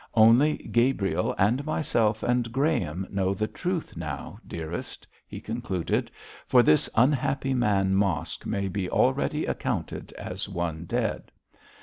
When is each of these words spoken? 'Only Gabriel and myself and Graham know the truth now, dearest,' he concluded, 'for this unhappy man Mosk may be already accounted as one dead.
'Only 0.15 0.57
Gabriel 0.71 1.35
and 1.37 1.63
myself 1.63 2.23
and 2.23 2.51
Graham 2.51 3.05
know 3.11 3.35
the 3.35 3.45
truth 3.45 3.95
now, 3.95 4.39
dearest,' 4.47 5.05
he 5.27 5.39
concluded, 5.39 6.09
'for 6.47 6.63
this 6.63 6.89
unhappy 6.95 7.53
man 7.53 7.93
Mosk 7.93 8.43
may 8.47 8.67
be 8.67 8.89
already 8.89 9.45
accounted 9.45 10.11
as 10.13 10.49
one 10.49 10.85
dead. 10.85 11.31